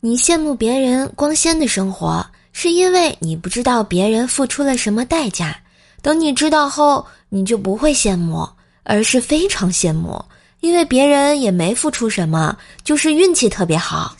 [0.00, 5.56] 你羡慕别人光鲜的生活，是因为你不知道别人付出了什么代价。
[6.00, 8.48] 等你知道后，你就不会羡慕，
[8.84, 10.24] 而是非常羡慕，
[10.60, 14.14] 因为别人也没付出什么，就是运气特别好。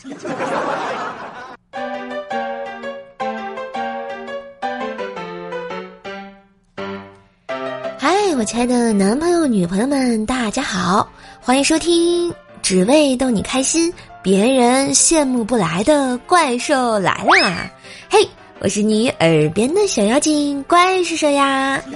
[7.97, 11.09] 嗨，我亲爱的男朋友、女朋友们，大家好，
[11.39, 13.93] 欢迎收听，只为逗你开心。
[14.21, 17.71] 别人羡慕不来的怪兽来啦！
[18.09, 18.19] 嘿，
[18.59, 21.81] 我是你耳边的小妖精怪兽兽呀！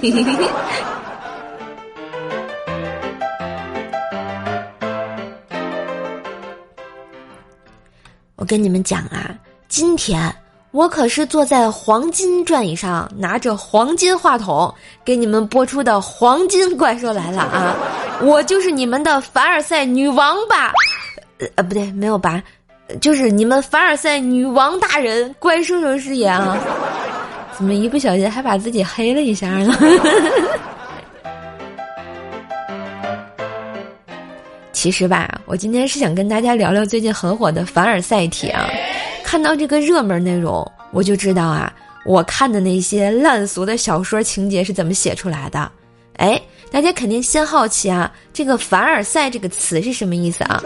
[8.36, 9.34] 我跟你们讲啊，
[9.68, 10.34] 今天
[10.70, 17.76] 我可是坐在黄金转椅上，拿着黄金话筒给你们播出的黄金怪兽来了啊！
[18.22, 20.72] 我就是你们的凡尔赛女王吧！
[21.56, 22.42] 呃，不对，没有吧，
[23.00, 26.58] 就是你们凡尔赛女王大人怪兽兽师爷啊！
[27.56, 29.72] 怎么一不小心还把自己黑了一下呢？
[34.72, 38.68] 其实吧，我今天是想跟大家聊聊最近很火的凡尔赛体啊。
[39.22, 41.72] 看到这个热门内容，我就知道啊，
[42.04, 45.72] 我看的那些烂俗的小说情节是怎么写出来的。
[46.16, 46.40] 哎，
[46.74, 50.60] 大家肯定先好奇啊，这个凡尔赛这个词是什么意思啊？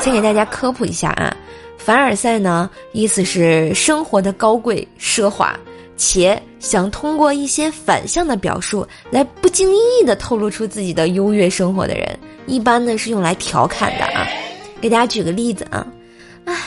[0.00, 1.36] 先给大家科普一下啊，
[1.78, 5.56] 凡尔赛呢，意思是生活的高贵奢华，
[5.96, 14.26] 且想通过一些反向的表述来不经意的透露出自己的优越生活的人，一般呢是用来调侃的啊。
[14.80, 15.86] 给大家举个例子啊，
[16.46, 16.60] 哎，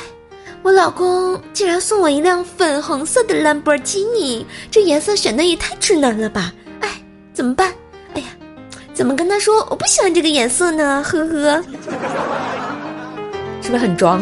[0.62, 6.54] 我老公竟然送我一辆粉红色的兰博基尼，这颜色选的也太直男了吧？
[6.80, 6.90] 哎，
[7.34, 7.70] 怎么办？
[8.14, 8.28] 哎呀，
[9.00, 11.02] 怎么跟他说我不喜欢这个颜色呢？
[11.02, 11.64] 呵呵。
[13.62, 14.22] 是不是很装？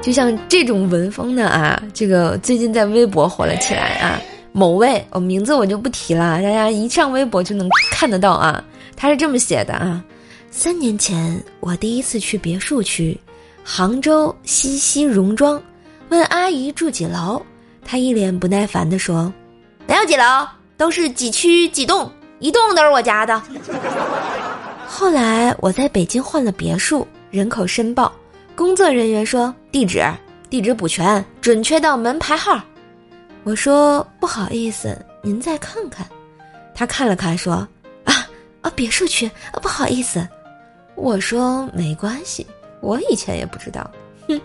[0.00, 4.22] 就像这种文风的啊，这个最近在微博火了起来啊。
[4.52, 8.62] 某位，我名字我就不提了，大家一上微博就能看得到啊。
[8.94, 10.00] 他是这么写的啊：
[10.52, 13.18] 三年前，我第一次去别墅区，
[13.64, 15.60] 杭州西溪戎庄，
[16.08, 17.44] 问阿姨住几楼，
[17.84, 19.32] 她一脸不耐烦地说
[19.88, 20.22] ：“哪有几楼，
[20.76, 23.40] 都是几区几栋，一栋都是我家的。”
[24.86, 28.12] 后来我在北京换了别墅，人口申报，
[28.54, 30.04] 工作人员说地址
[30.48, 32.60] 地址补全，准确到门牌号。
[33.42, 36.06] 我说不好意思，您再看看。
[36.74, 37.54] 他看了看说
[38.04, 38.26] 啊
[38.60, 40.26] 啊别墅区啊不好意思。
[40.94, 42.46] 我说没关系，
[42.80, 43.90] 我以前也不知道。
[44.28, 44.40] 哼。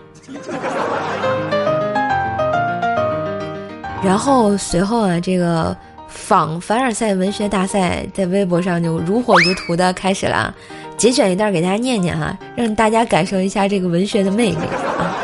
[4.02, 5.76] 然后随后啊这个。
[6.10, 10.54] 仿凡尔赛文学大赛在微博上就如火如荼的开始了，
[10.96, 14.56] 节选一段给大家念念哈，让大家感受一下这个文学的魅力
[14.98, 15.16] 啊。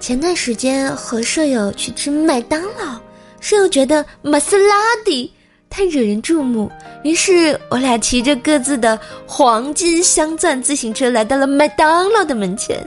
[0.00, 2.98] 前段时间和舍友去吃麦当劳，
[3.40, 5.32] 舍友觉得玛莎拉蒂
[5.70, 6.70] 太惹人注目，
[7.02, 12.78] 于是我俩骑着各自的黄金镶钻自行车来到了麦当劳的门前。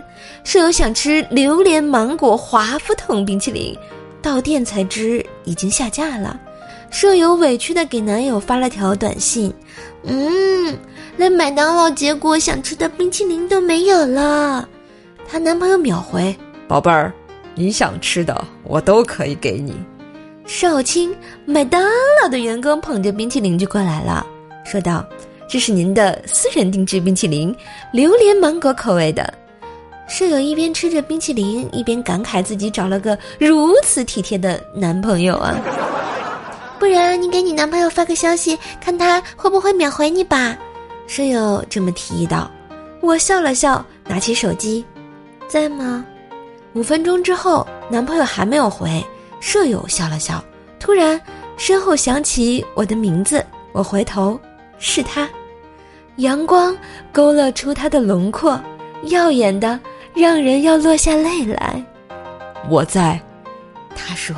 [0.44, 3.76] 舍友想吃榴莲芒果华夫桶冰淇淋。
[4.22, 6.40] 到店才知已经下架了，
[6.90, 9.54] 舍友委屈的给男友发了条短信
[10.04, 10.78] ：“嗯，
[11.18, 14.68] 来麦当劳，结果想吃的冰淇淋都没有了。”
[15.28, 16.36] 她男朋友秒回
[16.68, 17.12] ：“宝贝儿，
[17.56, 19.76] 你想吃的我都可以给你。”
[20.46, 21.16] 少卿，
[21.46, 21.82] 麦当
[22.22, 24.26] 劳的员工捧着冰淇淋就过来了，
[24.66, 25.06] 说道
[25.48, 27.56] ：“这是您的私人定制冰淇淋，
[27.94, 29.34] 榴莲芒果口味的。”
[30.12, 35.58] 舍友一边吃着冰淇淋，一边感慨自己找了个如此体贴的男朋友啊！
[36.78, 40.58] 不然你给你男朋友发个消息，看他会不会秒回你吧？
[41.08, 42.52] 舍友这么提议道。
[43.00, 44.84] 我笑了笑，拿起手机，
[45.48, 46.06] 在吗？
[46.74, 49.02] 五分钟之后，男朋友还没有回。
[49.40, 50.44] 舍友笑了笑，
[50.78, 51.20] 突然
[51.56, 54.38] 身后响起我的名字，我回头，
[54.78, 55.30] 是他，
[56.18, 56.78] 阳光
[57.14, 58.60] 勾勒出他的轮廓，
[59.04, 59.80] 耀眼的。
[60.22, 61.84] 让人要落下泪来。
[62.70, 63.20] 我在，
[63.96, 64.36] 他说：“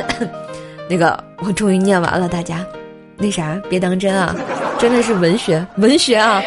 [0.88, 2.64] 那个，我终于念完了，大家，
[3.18, 4.34] 那啥，别当真啊，
[4.78, 6.40] 真的是文学，文学啊。”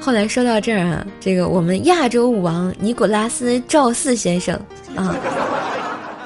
[0.00, 4.54] 后来说到这儿啊，这个我们亚洲舞王尼古拉斯赵四先生
[4.94, 5.16] 啊，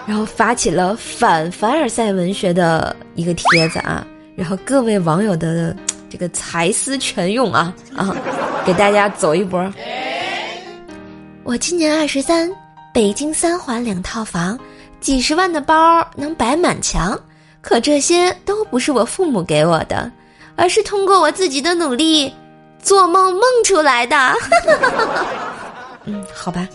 [0.06, 4.06] 然后发起了反凡尔赛文学的一个帖子啊，
[4.36, 5.74] 然后各位网友的。
[6.10, 8.14] 这个才思泉涌啊啊！
[8.64, 9.72] 给大家走一波。
[11.44, 12.50] 我今年二十三，
[12.92, 14.58] 北京三环两套房，
[15.00, 17.18] 几十万的包能摆满墙，
[17.60, 20.10] 可这些都不是我父母给我的，
[20.56, 22.32] 而是通过我自己的努力
[22.82, 24.34] 做梦梦出来的。
[26.04, 26.66] 嗯，好吧。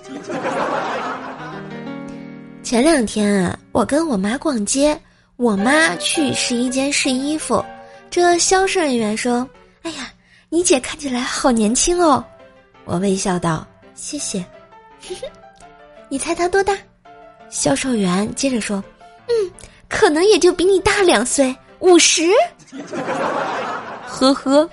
[2.63, 4.99] 前两天啊，我跟我妈逛街，
[5.35, 7.63] 我妈去试衣间试衣服，
[8.13, 9.49] 这销售人员说
[9.81, 10.13] ：“哎呀，
[10.49, 12.23] 你姐看起来好年轻哦。”
[12.85, 13.65] 我微笑道
[13.95, 14.45] ：“谢谢。”
[16.09, 16.77] 你猜她多大？
[17.49, 18.77] 销售员接着说
[19.27, 19.51] ：“嗯，
[19.89, 22.29] 可能也就比你大两岁，五十。”
[24.05, 24.69] 呵呵。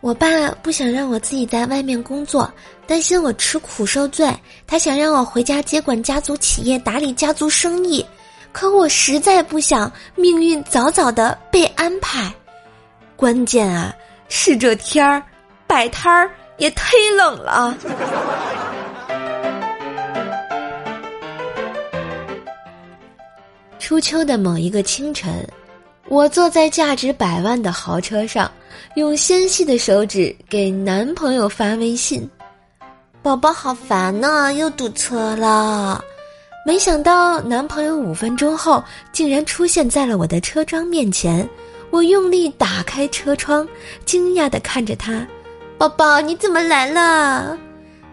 [0.00, 2.52] 我爸不想让我自己在外面工作，
[2.88, 4.28] 担心我吃苦受罪，
[4.66, 8.04] 他想让我回家接管家族企业，打理家族生意。
[8.54, 12.32] 可我实在不想命运早早的被安排。
[13.16, 13.92] 关键啊，
[14.28, 15.20] 是这天儿
[15.66, 17.76] 摆摊儿也忒冷了。
[23.80, 25.44] 初秋的某一个清晨。
[26.08, 28.48] 我坐在价值百万的豪车上，
[28.94, 32.28] 用纤细的手指给男朋友发微信
[33.20, 36.04] ：“宝宝好烦呢，又堵车了。”
[36.66, 38.82] 没想到男朋友五分钟后
[39.12, 41.46] 竟然出现在了我的车窗面前。
[41.90, 43.68] 我用力打开车窗，
[44.04, 45.24] 惊讶地看着他
[45.78, 47.56] ：“宝宝，你怎么来了？”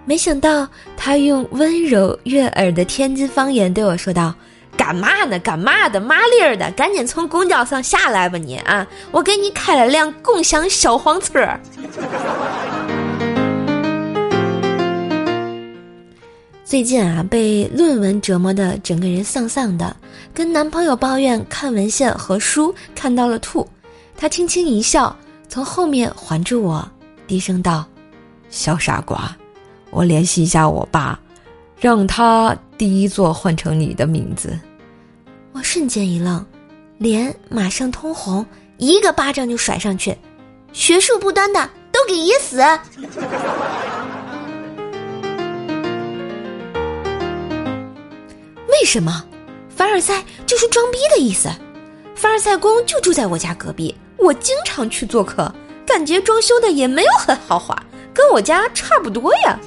[0.06, 0.68] 没想到
[0.98, 4.36] 他用温柔悦耳的天津方言对我说道。
[4.77, 5.38] 干嘛呢？
[5.39, 6.00] 干嘛的？
[6.00, 8.88] 麻利儿的，赶紧从公交上下来吧你啊！
[9.12, 11.48] 我给你开了辆共享小黄车。
[16.71, 19.94] 最近啊，被论文折磨的整个人丧丧的，
[20.33, 23.68] 跟男朋友抱怨看文献和书看到了吐，
[24.15, 25.13] 他轻轻一笑，
[25.50, 26.89] 从后面环住我，
[27.27, 27.85] 低声道
[28.50, 29.35] ：“小傻瓜，
[29.89, 31.19] 我联系一下我爸。”
[31.77, 34.57] 让他第一座换成你的名字。
[35.51, 36.45] 我瞬间一愣，
[36.97, 38.45] 脸马上通红，
[38.77, 40.17] 一个巴掌就甩上去。
[40.71, 42.63] 学术不端的都给噎死！
[48.81, 49.23] 为什么？
[49.69, 51.47] 凡尔赛就是装逼的意思。
[52.15, 55.53] 凡尔赛宫就住在我家隔壁，我经常去做客，
[55.85, 57.77] 感觉装修的也没有很豪华，
[58.11, 59.59] 跟我家差不多呀。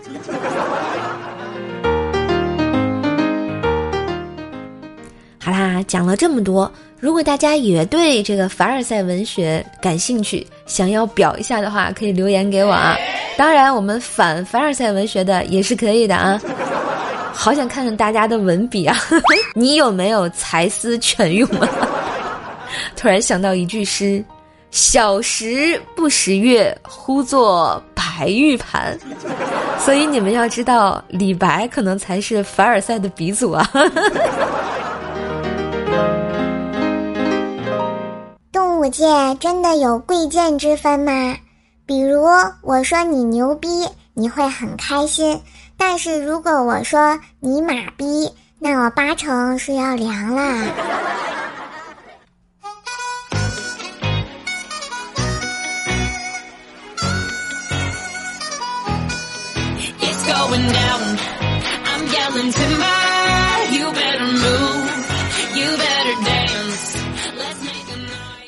[5.40, 6.69] 好啦，讲了这么多，
[6.99, 12.96] 如果大家也对这个凡尔赛文学感兴趣，想要表一下的话，可以留言给我啊。
[13.37, 16.40] 当然，我们反凡尔赛文学的也是可以的啊。
[17.37, 18.97] 好想看看大家的文笔啊！
[19.55, 21.69] 你有没有才思泉涌啊？
[22.97, 24.25] 突然想到一句诗
[24.71, 28.99] ：“小时不识月，呼作白玉盘。”
[29.79, 33.69] 所以你们要知道，李白可能才是凡尔赛的鼻祖啊。
[38.51, 39.05] 动物界
[39.41, 41.37] 真的有贵贱之分吗？
[41.85, 42.23] 比如
[42.63, 43.69] 我说你牛逼，
[44.15, 45.37] 你会很开心；
[45.87, 50.65] 但是如果我说你妈逼，那我八成是要凉啦。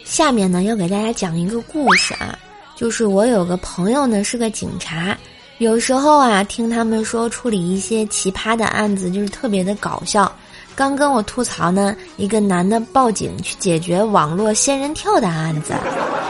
[0.05, 2.37] 下面呢，要给大家讲一个故事啊，
[2.75, 5.17] 就是我有个朋友呢是个警察，
[5.59, 10.31] 有时候啊听他们说处理一些奇葩的案子，就是特别的搞笑。
[10.75, 15.73] 刚跟我吐槽呢，一个男的报警去解决网络仙人跳的案子，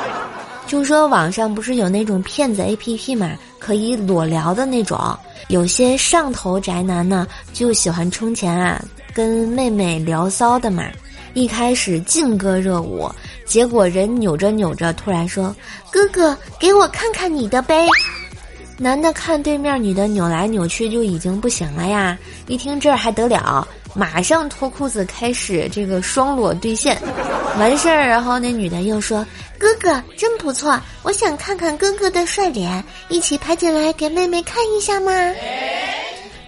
[0.68, 4.96] 就说网上不是有那种骗子 A P P 嘛，可以裸聊的那种，
[5.48, 8.80] 有些上头宅男呢就喜欢充钱啊，
[9.12, 10.84] 跟妹妹聊骚的嘛，
[11.34, 13.10] 一开始劲歌热舞。
[13.44, 15.54] 结果人扭着扭着，突然说
[15.90, 17.88] ：“哥哥，给我看看你的呗。”
[18.78, 22.16] 男的看对面女的扭来扭去，就已经不行了呀。
[22.46, 27.00] 一听这还得了，马上脱裤子开始这个双裸对线。
[27.58, 29.26] 完事儿，然后那女的又说
[29.58, 35.10] ：“哥哥真不错，我想看看哥哥的帅脸，一起拍进来给妹妹看一下吗？”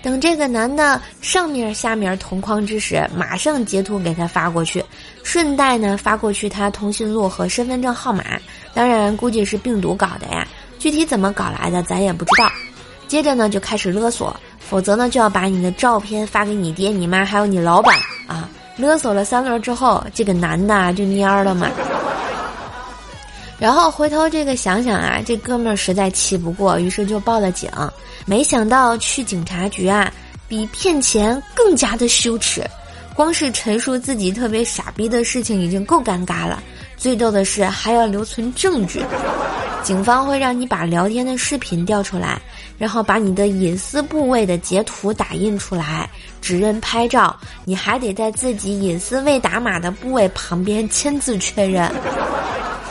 [0.00, 4.84] 等这个男的上面下面同框之时，马上截图给他发过去。
[5.24, 8.24] 顺带呢发过去他通讯录和身份证号码，
[8.72, 10.46] 当然估计是病毒搞的呀，
[10.78, 12.50] 具体怎么搞来的咱也不知道。
[13.06, 18.48] 接着呢就开始勒索，否则呢就要把你的照片发给你爹、你妈还有你老板啊。
[18.76, 21.68] 勒索了三轮之后，这个男的就蔫了嘛。
[23.58, 27.68] 然后回头这个想想啊，这哥们儿实在气不过，于是就报了警。
[28.24, 30.12] 没想到去警察局啊，
[30.46, 32.62] 比骗钱更加的羞耻。
[33.16, 36.62] 光是陈述自己特别傻逼的事情已经够尴尬了，
[36.96, 39.02] 最逗的是还要留存证据。
[39.88, 42.38] 警方会让你把聊天的视频调出来，
[42.76, 46.06] 然后把你的隐私部位的截图打印出来，
[46.42, 51.90] 指认拍照，你还得在自己隐私未打码的部位旁边签字 确认。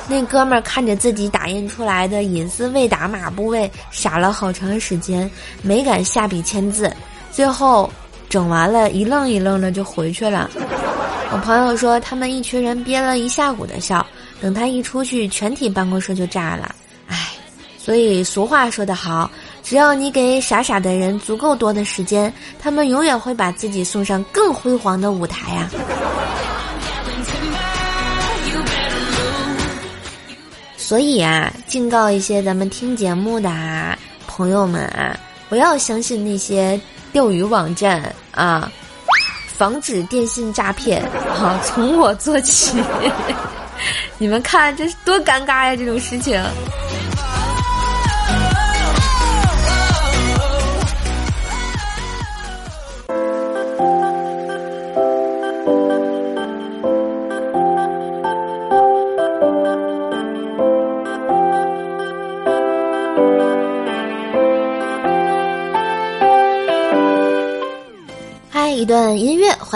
[0.08, 5.30] 那哥们儿看着自己打印出来的隐私未打码部位，傻了好长时间，
[5.62, 6.92] 没敢下笔签字，
[7.32, 7.88] 最后。
[8.28, 10.50] 整完了，一愣一愣的就回去了。
[11.32, 14.06] 我朋友说，他们一群人憋了一下午的笑，
[14.42, 16.76] 等他一出去，全体办公室就炸了。
[17.88, 19.32] 所以俗话说得好，
[19.64, 25.70] 只要你给傻傻的人足够多的时间，他们永远会把自己送上更辉煌的舞台呀。
[30.76, 33.50] 所以啊，警告一些咱们听节目的
[34.28, 35.18] 朋友们啊，
[35.48, 36.78] 不要相信那些。
[37.14, 38.70] 钓鱼网站啊，
[39.48, 42.78] 防止电信诈骗啊，从我做起。
[44.20, 45.76] 你们看，这是多尴尬呀！
[45.76, 46.38] 这种事情。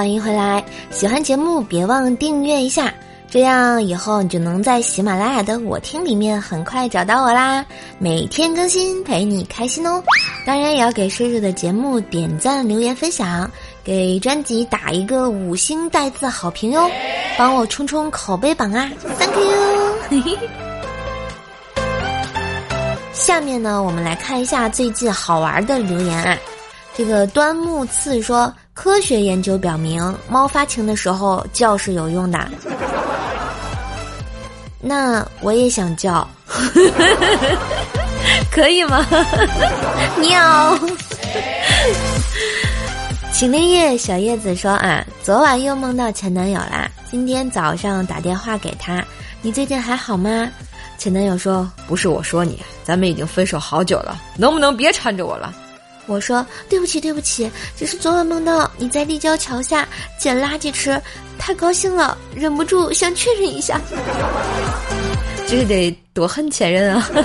[0.01, 0.65] 欢迎回来！
[0.89, 2.91] 喜欢节目别忘订阅一下，
[3.29, 7.63] 这样以后你就能在喜马拉雅的我听里面很快找到我啦。
[7.99, 10.03] 每天更新，陪你开心哦！
[10.43, 13.47] 当然也要给射手的节目点赞、留言、分享，
[13.83, 16.89] 给专辑打一个五星带字好评哟，
[17.37, 18.89] 帮我冲冲口碑榜啊
[19.19, 20.35] ！Thank you。
[23.13, 26.35] 下面呢，我们来看一下最近好玩的留言啊。
[26.97, 28.51] 这个端木次说。
[28.73, 32.47] 科学研究表明，猫发情的时候叫是有用的。
[34.79, 36.27] 那我也想叫，
[38.49, 39.05] 可以吗？
[40.19, 40.79] 喵。
[43.33, 46.89] 晴天夜，小叶子说啊，昨晚又梦到前男友啦。
[47.09, 49.03] 今天早上打电话给他，
[49.41, 50.49] 你最近还好吗？
[50.97, 55.53] 前男友说，不是我说你，咱们已经分手好久了，能不能别缠着我了？
[56.11, 59.87] 我说对不起，对不起，只是昨晚梦到你在立交桥下
[60.19, 61.01] 捡垃圾吃，
[61.39, 63.79] 太高兴了，忍不住想确认一下。
[65.47, 67.09] 这得多恨前任啊！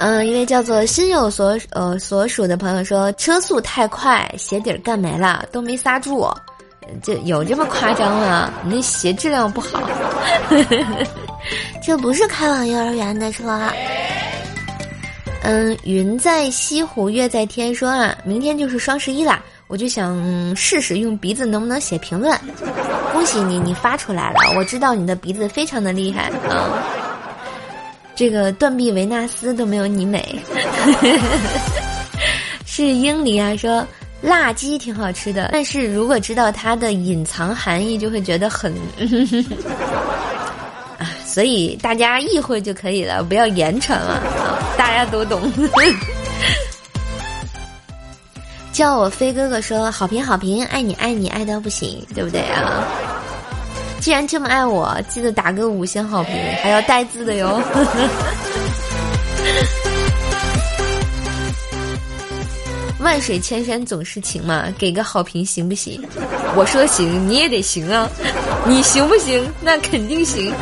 [0.00, 6.28] 嗯，一位叫做心有所呃所属的朋友说，车速太快，鞋底干没了，都没刹住，
[7.02, 8.52] 这有这么夸张吗？
[8.64, 9.80] 你那鞋质量不好。
[11.84, 13.44] 这不是开往幼儿园的车。
[15.44, 17.74] 嗯，云在西湖，月在天。
[17.74, 22.38] 说啊，明天就是双十一啦，我就想试试用鼻子能不能写评论。
[23.12, 26.82] 恭喜你，你发出来了，我知道你的鼻子非常的厉害啊。
[28.14, 30.38] 这个断臂维纳斯都没有你美。
[32.64, 33.84] 是英里啊，说
[34.20, 38.72] 辣鸡挺好吃的，但是如果知道它的隐藏含义，就会觉得很。
[41.26, 44.41] 所以大家意会就可以了，不要言传了啊！
[44.92, 45.50] 大家都懂。
[48.74, 52.84] 叫我飞哥哥说好评好评，爱你爱你爱到不行，对不对啊？
[54.00, 57.58] 既然这么爱我，记得打个五星好评，还要带字的哟。
[63.00, 66.06] 万水千山总是情嘛，给个好评行不行？
[66.54, 68.06] 我说行，你也得行啊！
[68.66, 69.50] 你行不行？
[69.62, 70.52] 那肯定行。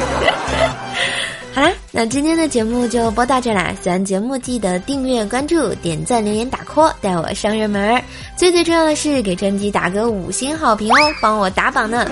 [2.01, 3.77] 那今天的节目就播到这啦。
[3.83, 8.03] 喜欢节目记得订阅、关注、点赞、留言、打 call，带我上热门儿。
[8.39, 12.11] 最最重要的是给专辑打个五星好评哦，帮我打榜呢。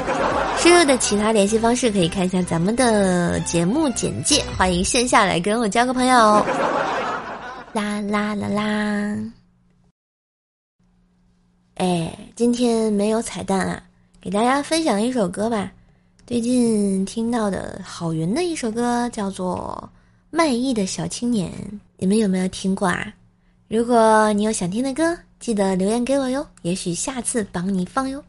[0.58, 4.44] 输入的其他联系方式可以看一下咱们的节目简介。
[4.58, 6.16] 欢迎线下来跟我交个朋友。
[7.72, 9.16] 啦啦啦啦。
[11.76, 13.82] 哎，今天没有彩蛋啊，
[14.20, 15.72] 给大家分享一首歌吧。
[16.28, 19.90] 最近听到的郝云的一首歌叫做
[20.28, 21.50] 《卖艺的小青年》，
[21.96, 23.10] 你们有没有听过啊？
[23.66, 28.22] 如果你有想听的歌，记得留言给我哟，也许下次帮你放哟。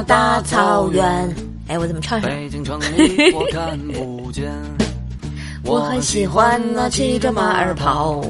[0.00, 1.34] 大草原。
[1.68, 2.30] 哎，我怎么唱上？
[2.30, 4.50] 北京城里我看不见。
[5.64, 8.20] 我很喜欢那骑着马儿跑，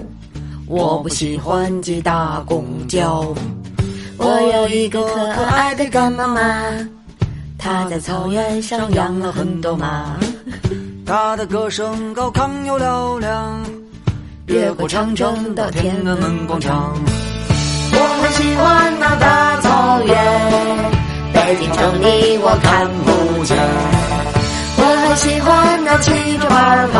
[0.66, 3.34] 我不喜欢挤大公交。
[4.18, 5.02] 我有一个
[5.34, 6.40] 可爱的干妈妈，
[7.58, 10.16] 她在草原上养了很多马。
[11.06, 13.64] 她的歌声高亢又嘹亮，
[14.46, 16.94] 越过长城到天安门广场。
[17.94, 21.01] 我很喜欢那大草原，
[21.44, 23.58] 在镜子里我看不见。
[24.78, 26.96] 我很喜欢那骑着马跑，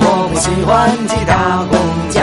[0.00, 1.78] 我不喜欢挤大公
[2.10, 2.18] 交。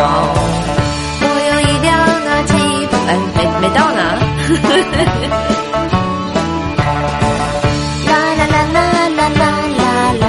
[1.22, 1.88] 我有一辆
[2.25, 2.53] 那吉
[2.91, 4.00] 普，哎，没没到呢。
[8.06, 8.77] 啦 啦啦啦
[9.10, 9.41] 啦啦啦
[10.20, 10.24] 啦！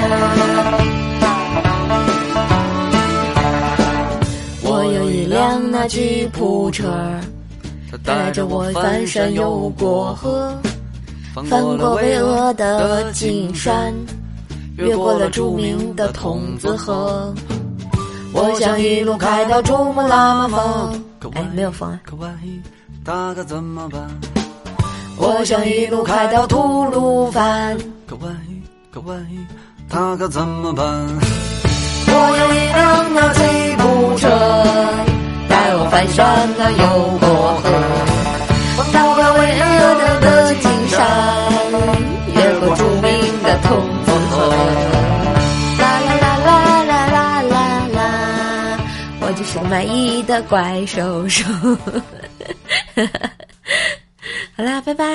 [4.63, 5.35] 我有一辆
[5.69, 6.81] 那吉普车。
[8.03, 10.57] 带着我翻山又过河，
[11.33, 13.93] 翻过巍峨的金山，
[14.77, 17.33] 越过了著名的筒子河。
[18.33, 20.57] 我想一路开到珠穆朗玛
[21.19, 21.99] 峰，哎，没有风啊。
[22.03, 22.59] 可万一
[23.03, 24.09] 它可怎么办？
[25.17, 27.77] 我想一路开到吐鲁番，
[28.07, 29.37] 可万一可万一
[29.89, 30.85] 他可怎么办？
[32.07, 33.41] 我有一辆那吉
[33.77, 33.83] 普
[34.17, 34.27] 车，
[35.47, 36.83] 带我翻山那又
[37.19, 37.40] 过河，
[38.93, 39.61] 到过巍峨
[40.19, 40.97] 的金山，
[42.35, 43.03] 越过著名
[43.43, 43.69] 的筒
[44.05, 44.35] 子河。
[45.79, 46.49] 啦啦啦啦
[46.85, 47.17] 啦啦
[47.49, 47.55] 啦
[47.93, 47.99] 啦，
[49.21, 51.43] 我就是个卖艺的怪兽兽。
[54.55, 55.05] 好啦，拜拜。